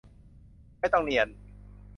[0.79, 1.27] ไม่ต้องเนียน